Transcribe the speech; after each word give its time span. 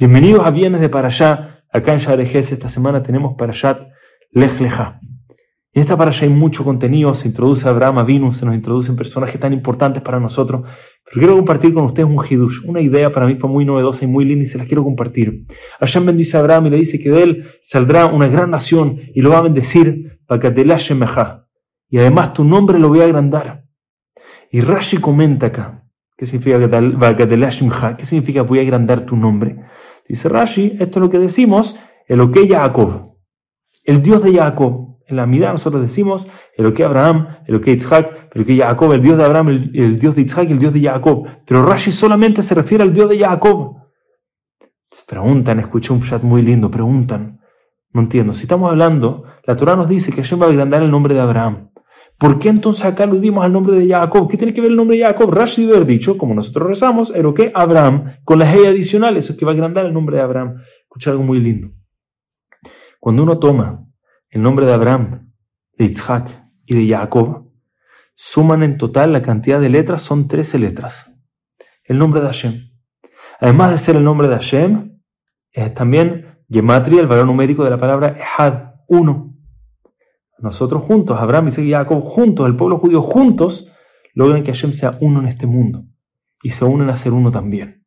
Bienvenidos 0.00 0.46
a 0.46 0.52
Viernes 0.52 0.80
de 0.80 0.88
Parashá. 0.88 1.64
Acá 1.72 1.92
en 1.92 1.98
Share 1.98 2.20
esta 2.20 2.68
semana 2.68 3.02
tenemos 3.02 3.34
Parashat 3.36 3.82
Lech 4.30 4.60
Lecha. 4.60 5.00
En 5.72 5.82
esta 5.82 5.96
Parashá 5.96 6.24
hay 6.24 6.30
mucho 6.30 6.62
contenido. 6.62 7.12
Se 7.16 7.26
introduce 7.26 7.68
Abraham 7.68 7.98
Avinu, 7.98 8.32
se 8.32 8.46
nos 8.46 8.54
introducen 8.54 8.94
personajes 8.94 9.40
tan 9.40 9.52
importantes 9.52 10.00
para 10.00 10.20
nosotros. 10.20 10.62
Pero 11.04 11.18
quiero 11.18 11.34
compartir 11.34 11.74
con 11.74 11.82
ustedes 11.82 12.08
un 12.08 12.24
hidush. 12.24 12.64
Una 12.64 12.80
idea 12.80 13.10
para 13.10 13.26
mí 13.26 13.34
fue 13.34 13.50
muy 13.50 13.64
novedosa 13.64 14.04
y 14.04 14.06
muy 14.06 14.24
linda 14.24 14.44
y 14.44 14.46
se 14.46 14.56
las 14.56 14.68
quiero 14.68 14.84
compartir. 14.84 15.46
Hashem 15.80 16.06
bendice 16.06 16.36
a 16.36 16.40
Abraham 16.40 16.66
y 16.66 16.70
le 16.70 16.76
dice 16.76 17.00
que 17.00 17.10
de 17.10 17.22
él 17.24 17.50
saldrá 17.60 18.06
una 18.06 18.28
gran 18.28 18.52
nación 18.52 19.00
y 19.12 19.20
lo 19.20 19.30
va 19.30 19.38
a 19.38 19.42
bendecir 19.42 20.20
para 20.28 20.40
que 20.40 20.64
Y 21.90 21.98
además 21.98 22.34
tu 22.34 22.44
nombre 22.44 22.78
lo 22.78 22.88
voy 22.88 23.00
a 23.00 23.04
agrandar. 23.04 23.64
Y 24.52 24.60
Rashi 24.60 24.98
comenta 24.98 25.46
acá. 25.46 25.87
¿Qué 26.18 26.26
significa 26.26 26.58
¿Qué 27.96 28.04
significa 28.04 28.42
voy 28.42 28.58
a 28.58 28.62
agrandar 28.62 29.02
tu 29.02 29.16
nombre? 29.16 29.64
Dice 30.08 30.28
Rashi, 30.28 30.76
esto 30.80 30.98
es 30.98 31.02
lo 31.04 31.10
que 31.10 31.20
decimos, 31.20 31.78
el 32.08 32.20
ok 32.20 32.38
Yaakov, 32.40 33.14
el 33.84 34.02
Dios 34.02 34.24
de 34.24 34.34
Jacob. 34.34 34.98
En 35.06 35.16
la 35.16 35.26
mitad 35.26 35.52
nosotros 35.52 35.80
decimos 35.80 36.28
el 36.56 36.66
ok 36.66 36.80
Abraham, 36.80 37.38
el 37.46 37.54
ok 37.54 37.66
Yitzhak, 37.66 38.34
el 38.34 38.42
ok 38.42 38.48
Jacob, 38.58 38.92
el 38.92 39.00
Dios 39.00 39.16
de 39.16 39.24
Abraham, 39.24 39.48
el, 39.48 39.98
Dios 40.00 40.16
de 40.16 40.22
y 40.22 40.52
el 40.52 40.58
Dios 40.58 40.72
de 40.72 40.80
Jacob. 40.80 41.24
Pero 41.46 41.64
Rashi 41.64 41.92
solamente 41.92 42.42
se 42.42 42.56
refiere 42.56 42.82
al 42.82 42.92
Dios 42.92 43.08
de 43.08 43.20
Jacob. 43.20 43.76
Preguntan, 45.06 45.60
escuché 45.60 45.92
un 45.92 46.02
chat 46.02 46.24
muy 46.24 46.42
lindo, 46.42 46.68
preguntan. 46.68 47.40
No 47.92 48.00
entiendo. 48.00 48.34
Si 48.34 48.42
estamos 48.42 48.70
hablando, 48.70 49.22
la 49.44 49.56
Torah 49.56 49.76
nos 49.76 49.88
dice 49.88 50.10
que 50.10 50.22
Hashem 50.22 50.42
va 50.42 50.46
a 50.46 50.48
agrandar 50.48 50.82
el 50.82 50.90
nombre 50.90 51.14
de 51.14 51.20
Abraham. 51.20 51.70
¿Por 52.18 52.40
qué 52.40 52.48
entonces 52.48 52.84
acá 52.84 53.04
aludimos 53.04 53.44
al 53.44 53.52
nombre 53.52 53.78
de 53.78 53.88
Jacob? 53.88 54.28
¿Qué 54.28 54.36
tiene 54.36 54.52
que 54.52 54.60
ver 54.60 54.70
el 54.70 54.76
nombre 54.76 54.96
de 54.96 55.04
Jacob? 55.04 55.32
Rashi 55.32 55.70
haber 55.70 55.86
dicho, 55.86 56.18
como 56.18 56.34
nosotros 56.34 56.68
rezamos, 56.68 57.12
el 57.14 57.32
que 57.32 57.52
Abraham, 57.54 58.16
con 58.24 58.40
la 58.40 58.50
hey 58.50 58.66
adicional, 58.66 59.16
eso 59.16 59.32
es 59.32 59.38
que 59.38 59.44
va 59.44 59.52
a 59.52 59.54
agrandar 59.54 59.86
el 59.86 59.92
nombre 59.92 60.16
de 60.16 60.22
Abraham. 60.22 60.56
Escucha 60.82 61.12
algo 61.12 61.22
muy 61.22 61.38
lindo. 61.38 61.70
Cuando 62.98 63.22
uno 63.22 63.38
toma 63.38 63.86
el 64.30 64.42
nombre 64.42 64.66
de 64.66 64.72
Abraham, 64.72 65.32
de 65.76 65.84
Isaac 65.84 66.44
y 66.66 66.74
de 66.74 66.92
Jacob, 66.92 67.52
suman 68.16 68.64
en 68.64 68.78
total 68.78 69.12
la 69.12 69.22
cantidad 69.22 69.60
de 69.60 69.68
letras, 69.68 70.02
son 70.02 70.26
13 70.26 70.58
letras. 70.58 71.14
El 71.84 71.98
nombre 71.98 72.20
de 72.20 72.26
Hashem. 72.26 72.70
Además 73.40 73.70
de 73.70 73.78
ser 73.78 73.94
el 73.94 74.02
nombre 74.02 74.26
de 74.26 74.34
Hashem, 74.34 75.00
es 75.52 75.72
también 75.72 76.40
Gematria, 76.50 77.00
el 77.00 77.06
valor 77.06 77.26
numérico 77.26 77.62
de 77.62 77.70
la 77.70 77.78
palabra 77.78 78.16
Ehad, 78.18 78.72
uno. 78.88 79.27
Nosotros 80.40 80.82
juntos, 80.82 81.18
Abraham, 81.20 81.48
Isaac 81.48 81.64
y 81.64 81.72
Jacob, 81.72 82.00
juntos, 82.02 82.46
el 82.46 82.56
pueblo 82.56 82.78
judío 82.78 83.02
juntos, 83.02 83.72
logran 84.14 84.42
que 84.42 84.52
Hashem 84.52 84.72
sea 84.72 84.96
uno 85.00 85.20
en 85.20 85.26
este 85.26 85.46
mundo 85.46 85.84
y 86.42 86.50
se 86.50 86.64
unen 86.64 86.90
a 86.90 86.96
ser 86.96 87.12
uno 87.12 87.30
también. 87.30 87.86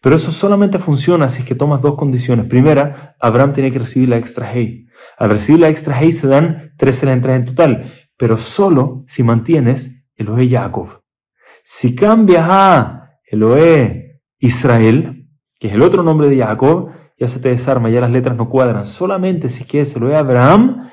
Pero 0.00 0.16
eso 0.16 0.30
solamente 0.30 0.78
funciona 0.78 1.28
si 1.28 1.42
es 1.42 1.48
que 1.48 1.54
tomas 1.54 1.80
dos 1.80 1.96
condiciones. 1.96 2.46
Primera, 2.46 3.16
Abraham 3.20 3.52
tiene 3.52 3.70
que 3.70 3.78
recibir 3.78 4.08
la 4.08 4.16
extra 4.16 4.50
hey. 4.52 4.86
Al 5.18 5.30
recibir 5.30 5.60
la 5.60 5.68
extra 5.68 5.98
hey 5.98 6.12
se 6.12 6.28
dan 6.28 6.72
13 6.78 7.12
entradas 7.12 7.40
en 7.40 7.46
total, 7.46 7.92
pero 8.16 8.36
solo 8.36 9.04
si 9.06 9.22
mantienes 9.22 10.08
Elohe 10.16 10.48
Jacob. 10.48 11.02
Si 11.62 11.94
cambias 11.94 12.46
a 12.48 13.18
Elohe 13.24 14.22
Israel, 14.38 15.28
que 15.58 15.68
es 15.68 15.74
el 15.74 15.82
otro 15.82 16.02
nombre 16.02 16.28
de 16.28 16.38
Jacob, 16.38 16.90
ya 17.18 17.28
se 17.28 17.40
te 17.40 17.48
desarma, 17.48 17.90
ya 17.90 18.00
las 18.00 18.10
letras 18.10 18.36
no 18.36 18.48
cuadran. 18.48 18.86
Solamente 18.86 19.48
si 19.48 19.64
quieres 19.64 19.94
Elohe 19.96 20.16
Abraham, 20.16 20.90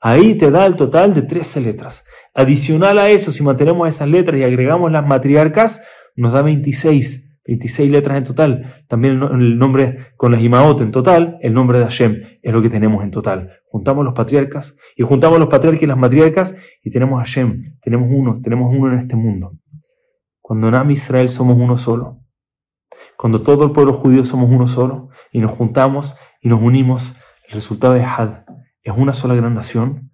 Ahí 0.00 0.36
te 0.36 0.50
da 0.50 0.66
el 0.66 0.76
total 0.76 1.14
de 1.14 1.22
13 1.22 1.60
letras. 1.60 2.04
Adicional 2.34 2.98
a 2.98 3.10
eso, 3.10 3.32
si 3.32 3.42
mantenemos 3.42 3.88
esas 3.88 4.08
letras 4.08 4.38
y 4.38 4.44
agregamos 4.44 4.92
las 4.92 5.06
matriarcas, 5.06 5.82
nos 6.16 6.32
da 6.32 6.42
26. 6.42 7.24
26 7.46 7.90
letras 7.90 8.18
en 8.18 8.24
total. 8.24 8.74
También 8.88 9.22
el 9.22 9.58
nombre 9.58 10.12
con 10.16 10.32
las 10.32 10.42
Imaot 10.42 10.80
en 10.80 10.90
total, 10.90 11.38
el 11.40 11.52
nombre 11.52 11.78
de 11.78 11.84
Hashem 11.84 12.22
es 12.42 12.52
lo 12.52 12.62
que 12.62 12.70
tenemos 12.70 13.04
en 13.04 13.10
total. 13.10 13.60
Juntamos 13.66 14.04
los 14.04 14.14
patriarcas 14.14 14.76
y 14.96 15.02
juntamos 15.02 15.38
los 15.38 15.48
patriarcas 15.48 15.82
y 15.82 15.86
las 15.86 15.98
matriarcas 15.98 16.56
y 16.82 16.90
tenemos 16.90 17.18
Hashem. 17.18 17.78
Tenemos 17.80 18.08
uno, 18.10 18.40
tenemos 18.42 18.74
uno 18.74 18.92
en 18.92 18.98
este 18.98 19.16
mundo. 19.16 19.52
Cuando 20.40 20.68
en 20.68 20.74
Am 20.74 20.90
Israel 20.90 21.28
somos 21.28 21.56
uno 21.56 21.76
solo. 21.76 22.20
Cuando 23.16 23.42
todo 23.42 23.64
el 23.64 23.72
pueblo 23.72 23.92
judío 23.92 24.24
somos 24.24 24.50
uno 24.50 24.66
solo 24.66 25.08
y 25.30 25.40
nos 25.40 25.52
juntamos 25.52 26.16
y 26.40 26.48
nos 26.48 26.62
unimos 26.62 27.16
el 27.54 27.60
resultado 27.60 27.94
de 27.94 28.02
Had 28.02 28.44
es 28.82 28.92
una 28.96 29.12
sola 29.12 29.34
gran 29.34 29.54
nación. 29.54 30.10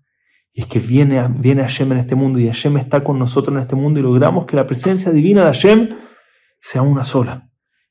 Y 0.52 0.62
es 0.62 0.66
que 0.66 0.78
viene, 0.78 1.26
viene 1.28 1.62
Hashem 1.62 1.90
en 1.92 1.98
este 1.98 2.14
mundo 2.14 2.38
y 2.38 2.46
Hashem 2.46 2.76
está 2.76 3.02
con 3.02 3.18
nosotros 3.18 3.54
en 3.54 3.62
este 3.62 3.76
mundo 3.76 3.98
y 3.98 4.02
logramos 4.02 4.44
que 4.46 4.56
la 4.56 4.66
presencia 4.66 5.10
divina 5.10 5.42
de 5.42 5.46
Hashem 5.46 5.88
sea 6.60 6.82
una 6.82 7.04
sola. 7.04 7.48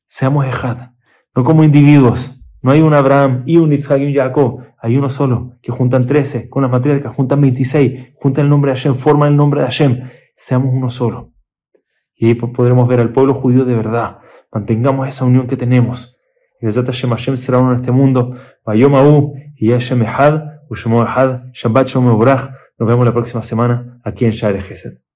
Seamos 0.07 0.45
Ejad. 0.45 0.91
No 1.35 1.43
como 1.43 1.63
individuos. 1.63 2.35
No 2.61 2.71
hay 2.71 2.81
un 2.81 2.93
Abraham 2.93 3.43
y 3.45 3.57
un 3.57 3.73
Isaac 3.73 4.01
y 4.01 4.07
un 4.07 4.13
Jacob. 4.13 4.61
Hay 4.81 4.97
uno 4.97 5.09
solo 5.09 5.57
que 5.61 5.71
juntan 5.71 6.05
13 6.05 6.49
con 6.49 6.61
las 6.61 6.71
matriarcas, 6.71 7.15
juntan 7.15 7.41
26, 7.41 8.13
juntan 8.15 8.45
el 8.45 8.49
nombre 8.49 8.71
de 8.71 8.77
Hashem, 8.77 8.95
forman 8.95 9.29
el 9.29 9.37
nombre 9.37 9.61
de 9.61 9.65
Hashem. 9.65 10.09
Seamos 10.35 10.71
uno 10.73 10.91
solo. 10.91 11.33
Y 12.13 12.27
ahí 12.27 12.35
podremos 12.35 12.87
ver 12.87 12.99
al 12.99 13.11
pueblo 13.11 13.33
judío 13.33 13.65
de 13.65 13.75
verdad. 13.75 14.19
Mantengamos 14.51 15.07
esa 15.07 15.25
unión 15.25 15.47
que 15.47 15.57
tenemos 15.57 16.18
y 16.61 16.65
Hashem 16.67 17.09
Hashem 17.09 17.37
será 17.37 17.59
uno 17.59 17.71
en 17.71 17.75
este 17.75 17.91
mundo. 17.91 18.35
Vayom 18.65 19.33
y 19.55 19.71
Hashem 19.71 20.01
Ehad, 20.01 20.61
Ushemo 20.69 21.03
Ehad, 21.03 21.51
Shabbat 21.53 21.87
Shalom 21.87 22.19
Nos 22.19 22.87
vemos 22.87 23.05
la 23.05 23.13
próxima 23.13 23.43
semana 23.43 23.99
aquí 24.03 24.25
en 24.25 24.31
Share 24.31 24.61
Gesed. 24.61 25.08